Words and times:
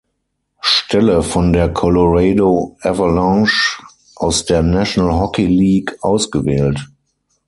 Stelle 0.61 1.21
von 1.21 1.53
der 1.53 1.71
Colorado 1.71 2.75
Avalanche 2.81 3.83
aus 4.15 4.45
der 4.45 4.63
National 4.63 5.13
Hockey 5.13 5.45
League 5.45 5.95
ausgewählt. 6.03 6.87